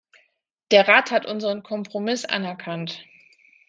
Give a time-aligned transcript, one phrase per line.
[0.71, 3.05] Der Rat hat unseren Kompromiss anerkannt.